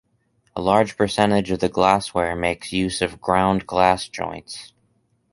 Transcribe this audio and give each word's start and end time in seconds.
A 0.55 0.61
large 0.63 0.97
percentage 0.97 1.51
of 1.51 1.59
the 1.59 1.69
glassware 1.69 2.35
makes 2.35 2.73
use 2.73 3.03
of 3.03 3.21
ground 3.21 3.67
glass 3.67 4.09
joints. 4.09 4.73